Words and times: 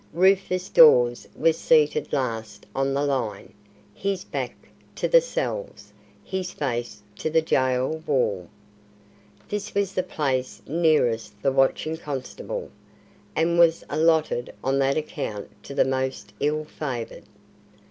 Rufus 0.13 0.67
Dawes 0.69 1.27
was 1.35 1.59
seated 1.59 2.11
last 2.11 2.65
on 2.75 2.95
the 2.95 3.03
line 3.05 3.53
his 3.93 4.23
back 4.23 4.55
to 4.95 5.07
the 5.07 5.21
cells, 5.21 5.93
his 6.23 6.49
face 6.53 7.03
to 7.17 7.29
the 7.29 7.43
gaol 7.43 7.97
wall. 8.07 8.49
This 9.47 9.75
was 9.75 9.93
the 9.93 10.01
place 10.01 10.59
nearest 10.65 11.39
the 11.43 11.51
watching 11.51 11.97
constable, 11.97 12.71
and 13.35 13.59
was 13.59 13.83
allotted 13.91 14.51
on 14.63 14.79
that 14.79 14.97
account 14.97 15.49
to 15.65 15.75
the 15.75 15.85
most 15.85 16.33
ill 16.39 16.65
favoured. 16.65 17.25